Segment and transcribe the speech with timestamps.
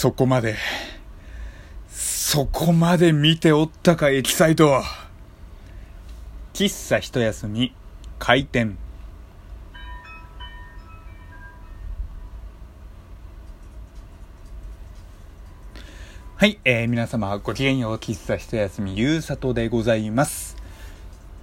[0.00, 0.56] そこまで、
[1.90, 4.82] そこまで見ておったか、エキサイト。
[6.54, 7.74] 喫茶一休み、
[8.18, 8.78] 開店。
[16.36, 20.49] はい、えー、皆様ごきげんよう、喫茶一休み、ゆうさとでございます。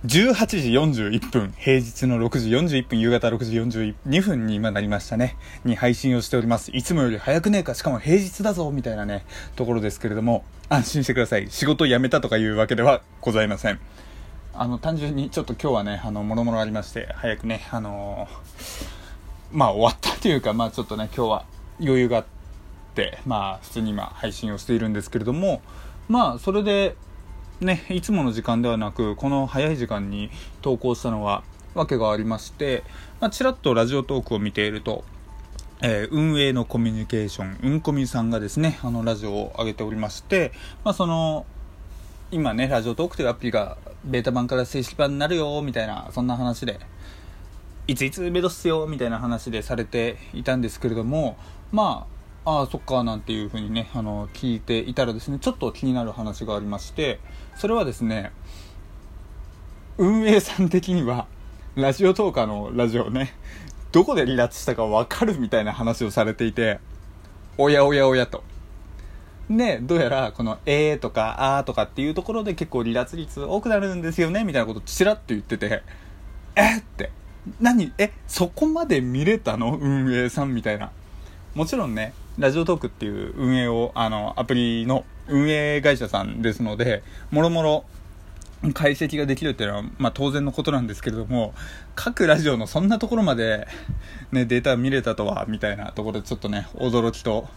[0.06, 0.72] 18時
[1.10, 5.36] 41分、平日の6時41分、夕方6時42分に今なりましたね、
[5.66, 6.72] に配信をしております。
[6.72, 11.50] いつもより早くねえか、しかも平日だぞ、みたいなね、ところですけれども、安心してください。
[11.50, 13.80] 仕事辞めたとかいうわけではございません。
[14.54, 21.46] あの、単純にちょっと今日はね、あの、もろもろありまして、早くね、あのー、まあ終わったというか、まあちょっとね、今日は
[21.80, 22.26] 余裕があ、っ
[22.98, 25.62] てまあ普通に今配信をしているんですけれども
[26.10, 26.96] まあそれで
[27.62, 30.30] ねいつもの時間ではなくこの早い時間に
[30.62, 31.44] 投稿したのは
[31.78, 32.84] 訳がありまして、
[33.20, 35.04] まあ、ちらっとラジオトークを見ていると、
[35.82, 40.52] えー、運営のコミュニケーション、うんこみさんがですね、あのラジオを上げておりまして、
[40.84, 41.46] まあ、その、
[42.32, 46.80] 今ね、ラジオトークというアプリがベータ版から正式版になるよ、みたいな、そんな話で、
[47.88, 51.38] いついつ目指すよ、みたいな話でされていたんですけれども、
[51.72, 52.17] まあ、
[52.50, 57.20] ああそっかなんていうふうにねあの聞いていたらですねちょっと気になる話がありまして
[57.58, 58.32] それはですね
[59.98, 61.28] 運営さん的には
[61.76, 63.34] ラジオトーカーのラジオね
[63.92, 66.80] どこで離脱したか分かるみたいな話をされていて
[67.58, 68.46] おやおやおやと。
[69.50, 75.84] でどうやらこの「えー」とか「あー」とかっていうところで結構離脱率多くなるんですよねみたいなことちらっと言ってて
[76.56, 77.12] えって。
[77.60, 77.92] 何？
[77.98, 79.78] えそこまで見れたの？
[79.78, 80.92] 運営さんみたいな。
[81.54, 87.86] もちろんねラジオトークっていう運営を、あの、アプリの運営会社さんですので、もろもろ
[88.76, 91.56] 解析ができるっていうのは、まあ当然のことなんですけれども、
[91.96, 93.68] 各ラジオのそんなところまで、
[94.32, 97.48] ね、データ見れたとは、みたいなところでちょっとね、驚きと、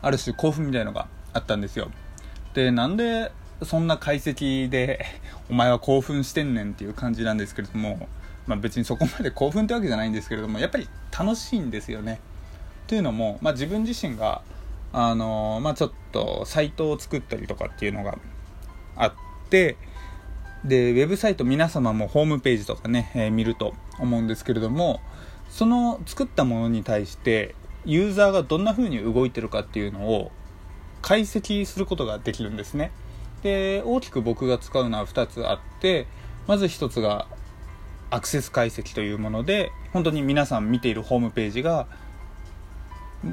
[0.00, 1.90] ある種興奮みたいのがあったんですよ。
[2.54, 3.32] で、なんで、
[3.64, 5.04] そんな解析で、
[5.50, 8.08] お前は興奮してんねんっていう感じなんですけれども、
[8.46, 12.20] まあ別にそこまで興奮ってわけじゃないんですけれども、やっぱり楽しいんですよね。
[12.90, 14.42] というのも、まあ、自分自身が、
[14.92, 18.18] あの、まあ、ちょっとサイトを作ったりとかっていうのが
[18.96, 19.12] あっ
[19.48, 19.76] て
[20.64, 24.98] でウェブサイト皆様もホームページとかね、えー、見ると思うんですけれども
[25.48, 30.32] その作ったものに対してユーザーがどんな風に動いてるかっていうのを
[31.00, 32.90] 解析することができるんですね。
[33.44, 36.08] で大きく僕が使うのは2つあって
[36.48, 37.28] まず1つが
[38.10, 41.86] アクセス解析というもので本当に皆さん見ているホームページが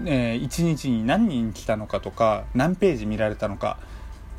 [0.05, 3.79] えー、1日に何人来たのかとか何ページ見られたのか、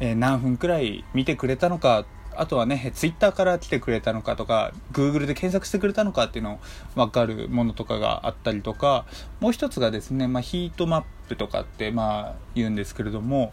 [0.00, 2.04] えー、何分くらい見てくれたのか
[2.38, 6.58] あとはね、ツイッターから来てくれたのかとか、Google で検索してくれたのかっていうのを
[6.94, 9.06] 分かるものとかがあったりとか、
[9.41, 13.53] もう一つがですね、まあ、ヒートマップとかってまあ言うんですけれども、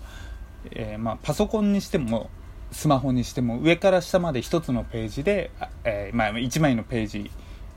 [0.70, 2.30] えー、まあパソコンにしても、
[2.72, 5.50] スマホにしても上から下まで1つのページで、
[5.84, 7.32] え、まあ、1枚のページ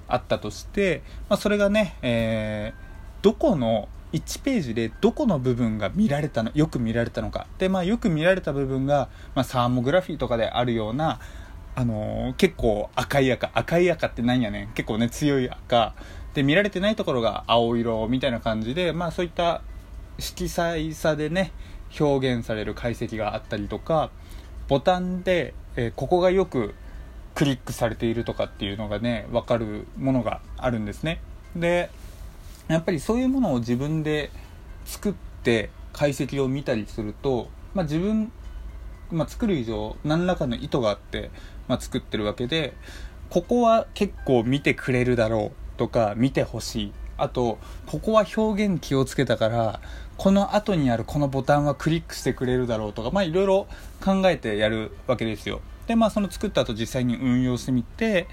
[0.08, 2.74] あったとして、まあ、それがね、え、
[3.22, 7.46] どこの1ページでどこの部分が見られたのよく見られたのか。
[7.58, 11.20] で、まあ、よく見られた部分が、まあ、サーモグラフィーとかであるような、
[11.74, 13.50] あのー、結構赤い赤。
[13.54, 14.68] 赤い赤って何やねん。
[14.68, 15.94] 結構ね強い赤。
[16.34, 19.62] で見られてないところが青色みたいな感じで、まあ、そういった
[20.18, 21.52] 色彩差でね
[21.98, 24.10] 表現される解析があったりとか
[24.68, 26.74] ボタンで、えー、ここがよく
[27.34, 31.20] クリックされているとかっていうのがね分かるものがあるんですね。
[31.56, 31.90] で
[32.68, 34.30] やっぱりそういうものを自分で
[34.84, 38.30] 作って解析を見たりすると、まあ、自分、
[39.10, 41.30] まあ、作る以上何らかの意図があって、
[41.66, 42.74] まあ、作ってるわけで
[43.30, 46.92] ここは結構見てくれるだろうとか見てほしい。
[47.18, 49.80] あとここは表現気をつけたから
[50.16, 53.66] この後にあるこのボタンはクリックしてくれるだろうとかまあいろいろ
[54.00, 55.60] 考えてやるわけですよ。
[55.88, 58.28] でまあその作った後実際に運用してみて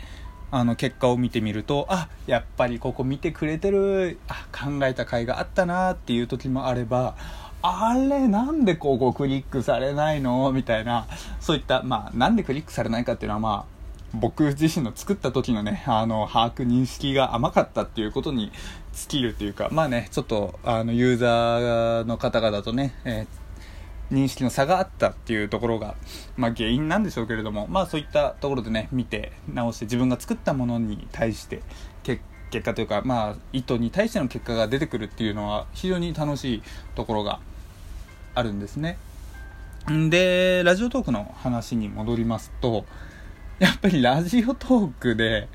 [0.58, 7.16] あの結果を見てみるとあやっぱりここ見てくれてるあ考えた甲斐があったなっていう時もあれば
[7.62, 10.52] あれなんでここクリックされないの？
[10.54, 11.08] みたいな
[11.42, 13.76] そういったまあなんでクリックされないかっていうのはまあ
[14.14, 18.54] 僕自身の作った時のねあの把握認識が甘かったっていうことに
[18.94, 23.45] 尽きるっていうかまあねちょっとあのユーザーの方々とね、えー
[24.12, 25.96] 認識の差があったっていうところが、
[26.38, 31.62] まあ、原因なんでしょうけれども、まあ、そういったところでね見て直して自分が作ったものに対して
[32.04, 32.22] 結
[32.64, 36.64] 果というか、まあ、意図に対しての結果が出てくるっていうのは非常に楽しい
[36.94, 37.40] ところが
[38.34, 38.98] あるんですね。
[40.10, 42.86] でラジオトークの話に戻りますと
[43.60, 45.48] やっぱりラジオトークで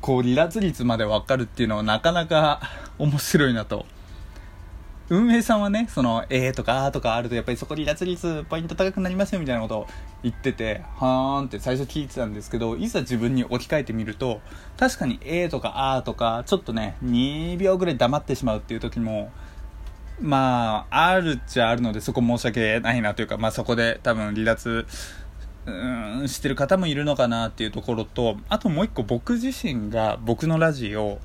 [0.00, 2.60] こう離脱率まで分かるっていうのはなかなか
[2.98, 3.86] 面白いなと
[5.08, 9.86] 運営さんはね、その、えとかあとかあると、やっぱりそこ離脱率ポイント高くなりますよみたいなことを
[10.22, 14.40] 言ってて、はーんって最初聞いてたんですけど、いざ自分に置き換えてみると、
[14.78, 19.30] 確かにえとかあとか、ちょっとね、2秒ぐらい黙ってしまうっていう時も、
[20.20, 24.86] まあ、あるっちゃあるので、そこ申し訳ないなというか、まあそこで多分離脱、
[25.66, 31.18] うん、してる方もいるのかなっていうところと、あともう一個僕自身が僕のラジオ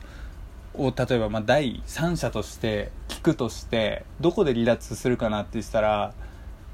[0.77, 6.13] を例えばまあ第三者として聞くとしてどこで離脱するかなって言ったら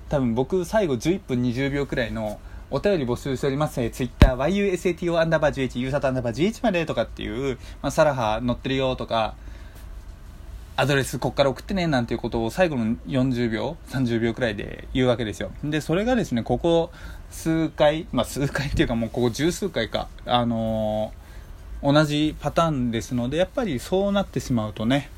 [0.09, 2.39] 多分僕最後11分20秒くらいの
[2.69, 3.79] お便り募集しております。
[3.81, 9.35] えー、Twitter、yusato アンダーバー11、ユーサトアンダーバー11までとかっていう、まあ、サラハ載ってるよとか、
[10.75, 15.51] アドレスこっから送ってねなんていうことを最後の40秒、30秒くらいで言うわけですよ。
[15.63, 16.91] で、それがですね、ここ
[17.29, 21.22] 数回、まあ数回っていうかもうここ十数回か、あのー、
[21.83, 25.09] 同じパターンですので、やっぱりそうなってしまうとね、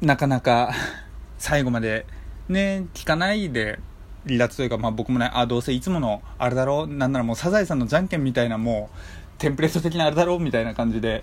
[0.00, 0.72] なかなか
[1.38, 2.06] 最後まで
[2.48, 3.78] ね、聞かないで
[4.26, 8.98] 離脱というか、まあ僕もね、あ、どうせいつものあれだろう、なんならもうサザエさんのじゃんけんみたいなもう、
[9.38, 11.22] テンプレート的なあれだろうみたいな感じで、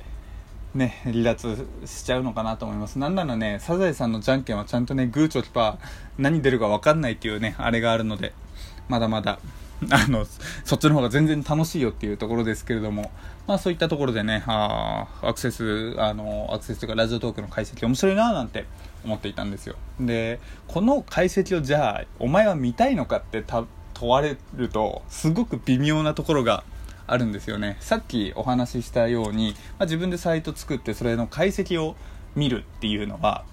[0.74, 3.00] ね、離脱しちゃうのかなと思います。
[3.00, 5.88] なんならね、サザエさんのじゃんけんはちゃんとね、グーチョキパー、
[6.18, 8.34] 何出るか分かんないっていうね、あれがあるので、
[8.88, 9.40] まだまだ、
[9.92, 10.26] あの、
[10.64, 13.12] そっちの方が全然楽しいよっていうところですけれども、
[13.48, 18.66] まあそういったところでね、あアクセス、あの、アクセスというかラジオトークの解析面白いななんて
[19.04, 19.76] 思っていたんですよ。
[20.00, 23.68] で、この解析をじゃあ、お前は見たいのかって問
[24.10, 26.64] われると、すごく微妙なところが
[27.08, 31.96] あるんですよねさっきお話ししたように、まあ、自分でサイト作ってそれの解析を
[32.36, 33.46] 見るっていうのは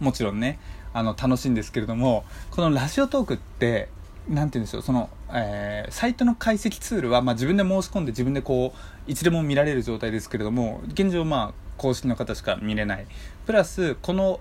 [0.00, 0.58] もちろんね
[0.92, 3.88] あの楽しいんですけれどもこのラジオトークって
[4.28, 8.74] 何て言うんでしょうその、えー、サイトの解析ツールは、まあ、自分で申し込んで自分でこ
[9.08, 13.06] ういつでも見られる状態ですけれども現状まあ公式の方しか見れない。
[13.46, 14.40] プラスこの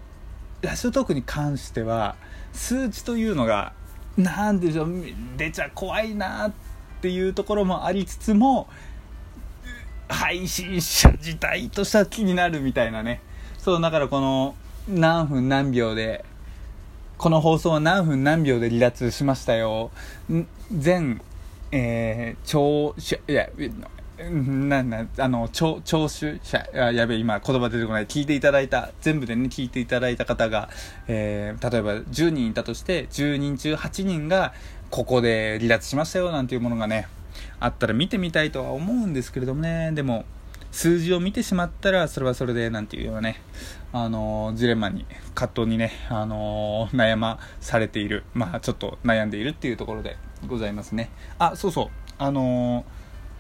[0.62, 2.16] ラジオトークに関しては
[2.54, 3.74] 数値というのが
[4.18, 4.94] 何でしょう
[5.38, 6.52] 出ちゃ怖いなっ
[7.02, 8.68] ていうところもありつつも
[10.08, 13.22] 配信者自体としては気になるみたいなね。
[13.58, 14.56] そうだからこの
[14.88, 16.26] 何分何秒で
[17.22, 19.92] この放送は何分何秒で離脱しましたよ。
[20.76, 21.22] 全
[21.72, 23.48] えー、聴取いや
[24.28, 28.08] なんなあの聴聴取者あやべえ今言葉出てこない。
[28.08, 30.70] 聞いていただいた全部でね聞いていただいた方が、
[31.08, 34.56] えー、例えば10人いたとして10人中8人が
[34.90, 37.08] ここで離脱しましたよなんていうものがね
[37.60, 39.92] あったら見てみたいとは思うんですけれどもね。
[39.92, 40.26] でも
[40.72, 43.42] 数字を見てしまったらそれはそれでなんていうようなね
[43.94, 48.24] あのジレンマに葛藤にねあの悩まされている。
[48.34, 51.10] まあちょっと悩んでいるっていうところでございますね。
[51.40, 51.88] あそうそう。
[52.18, 52.86] あの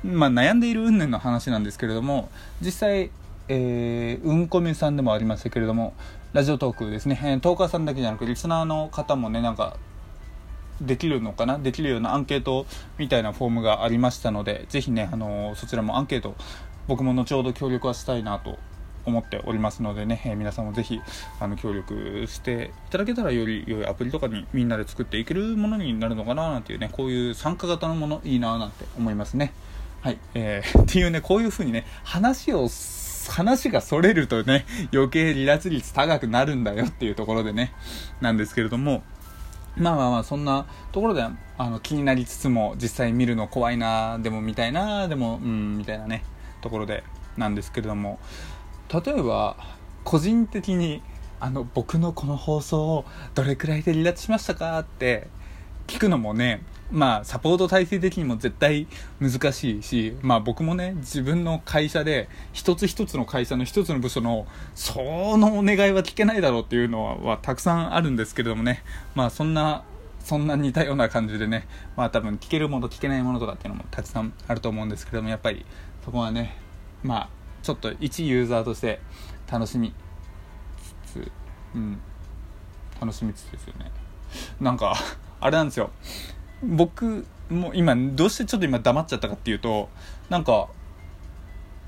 [0.03, 2.29] まあ、悩んでいる云々の話なんですけれども
[2.59, 3.11] 実際
[3.47, 5.93] えー、うんこみさんでもありましたけれども
[6.33, 9.77] ラジオトークですね、えー、トーカーさんだけじゃなくリスナーの方もねなんか
[10.79, 11.59] できるのかな？
[11.59, 12.65] できるようなアンケート
[12.97, 16.35] みたいなフォームがありましたのでぜひね、あのー、そちらもアンケート
[16.87, 18.57] 僕も後ほど協力はしたいなと
[19.05, 20.99] 思っておりますのでね、えー、皆さんもぜひ
[21.39, 29.53] あの協力していただけたらより良いアプリとかにみんなで作っていけるものになるのかななんていうねこういう参加型のものいいななんて思いますね。
[30.01, 32.67] はい、えー、 っていうねこういう風にね話を
[33.29, 37.71] 話がそれるとね余計離脱率高くなるんだよっていうところでね
[38.19, 39.03] なんですけれども
[39.77, 46.23] まあまあまあそんなところであの気になりつつも実際見るの怖いなでも見たいなでもうんみたいなね
[46.61, 47.03] ところで
[47.37, 48.19] なんですけれども
[48.93, 49.55] 例えば
[50.03, 51.01] 個人的に
[51.39, 55.27] あの僕のこの放送をどれくらいで離脱しましたかって
[55.87, 58.87] 聞くのもねまあサポート体制的にも絶対
[59.19, 68.83] 難しいしまあ僕もね自分の会社で一つ一つの会社の一つの部署のそのお願いは聞けないだろうっていうのはたくさんあるんですけれどもね
[69.15, 69.83] まあそんな
[70.19, 75.65] そんな似たような感じでねまあ多分聞けるもの聞けないものとかっていうのもたくさんあると思うんですけれどもやっぱり
[76.03, 76.57] そこはね
[77.03, 77.29] まあ
[77.63, 78.99] ちょっと一ユーザーとして
[79.51, 79.93] 楽しみ
[81.05, 81.31] つつ
[81.75, 81.99] うん
[82.99, 83.91] 楽しみつつですよね。
[84.59, 84.95] なんか
[85.41, 85.89] あれなんですよ。
[86.63, 89.89] 僕も今どうしてちょっと今黙っちゃったかっていうと
[90.29, 90.67] なんか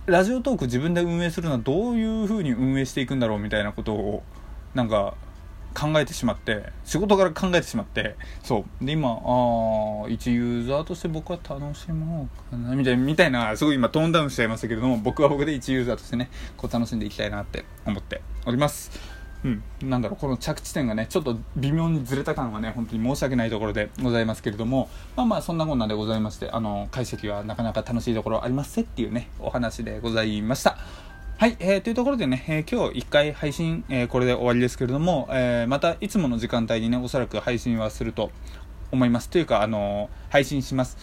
[0.07, 4.23] ラジオトーク自分で運営するのはどういう風に運営していくんだろうみたいなことを
[4.73, 5.13] なんか
[5.73, 8.85] 考えてしまって仕事から考えてしまってそう。
[8.85, 9.13] で今あ
[10.05, 18.91] あ一ユーザーとして僕は楽しもうかなみたいなたいなすごい今トーンダウンしちゃいましたけれども僕は僕で一ユーザーとしてねこう楽しんでいきたいなって思っております。
[19.43, 30.77] うん、なんだろうこの着地点がねちょっと微妙にずれた感はね本当に申し訳ないところでございますけれどもまあまあそんなこんなでございましてあの解析はなかなか楽しいところありますっていうねお話でございました。
[31.35, 38.31] はい、えー、というところでね、えー、今日1回配信、えー、これで終わりですけれども、え、またいつもの時間帯にね、おそらく配信はすると
[38.91, 39.29] 思います。
[39.29, 40.97] というか、あの配信します。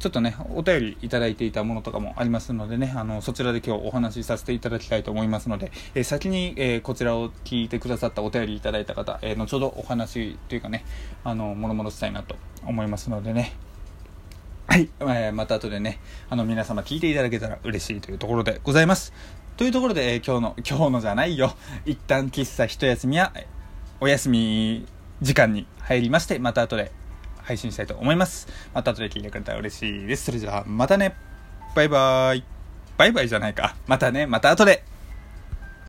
[0.00, 10.84] ちょっとね、お便りいただいていたものとかもありますのでね、あの、そちらで今日お話しさせていただきたいと思いますので、えー、先に、えー、こちらを聞いてくださったお便りいただいた方、えー、後ほどお話というかね、
[11.22, 12.36] あの、もろもろしたいなと
[12.66, 13.52] 思いますのでね、
[14.66, 19.12] はい、えー、また後でね、あの、皆様聞いていただけたら嬉しいというところでございます。
[19.56, 21.54] というところで、えー、今日の、今日のじゃないよ、
[21.84, 23.32] 一旦喫茶一休みや、
[24.00, 24.86] お休み
[25.22, 26.90] 時間に入りまして、また後で
[27.42, 28.48] 配信したいと思います。
[28.72, 30.24] また後で聞いてくれたら嬉しいです。
[30.24, 31.14] それじゃあ、またね。
[31.76, 32.44] バイバーイ。
[32.96, 33.76] バイバイじゃないか。
[33.86, 34.84] またね、また後で。